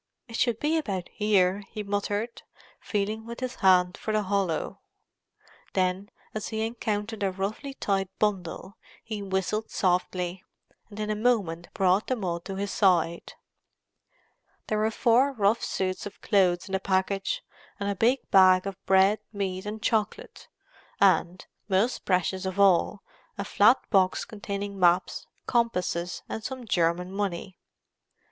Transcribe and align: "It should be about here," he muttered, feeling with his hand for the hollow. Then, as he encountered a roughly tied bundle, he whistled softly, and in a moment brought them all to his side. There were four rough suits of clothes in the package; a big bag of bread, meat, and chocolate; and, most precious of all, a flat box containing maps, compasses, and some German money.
"It 0.27 0.35
should 0.35 0.59
be 0.59 0.79
about 0.79 1.09
here," 1.09 1.61
he 1.69 1.83
muttered, 1.83 2.41
feeling 2.79 3.23
with 3.27 3.39
his 3.39 3.53
hand 3.57 3.97
for 3.97 4.11
the 4.11 4.23
hollow. 4.23 4.79
Then, 5.73 6.09
as 6.33 6.47
he 6.47 6.65
encountered 6.65 7.21
a 7.21 7.31
roughly 7.31 7.75
tied 7.75 8.09
bundle, 8.17 8.77
he 9.03 9.21
whistled 9.21 9.69
softly, 9.69 10.43
and 10.89 10.99
in 10.99 11.11
a 11.11 11.15
moment 11.15 11.67
brought 11.75 12.07
them 12.07 12.25
all 12.25 12.39
to 12.39 12.55
his 12.55 12.71
side. 12.73 13.33
There 14.65 14.79
were 14.79 14.89
four 14.89 15.33
rough 15.33 15.63
suits 15.63 16.07
of 16.07 16.19
clothes 16.21 16.67
in 16.67 16.71
the 16.73 16.79
package; 16.79 17.43
a 17.79 17.93
big 17.93 18.27
bag 18.31 18.65
of 18.65 18.83
bread, 18.87 19.19
meat, 19.31 19.67
and 19.67 19.83
chocolate; 19.83 20.47
and, 20.99 21.45
most 21.69 22.05
precious 22.05 22.47
of 22.47 22.59
all, 22.59 23.03
a 23.37 23.45
flat 23.45 23.77
box 23.91 24.25
containing 24.25 24.79
maps, 24.79 25.27
compasses, 25.45 26.23
and 26.27 26.43
some 26.43 26.65
German 26.65 27.11
money. 27.11 27.59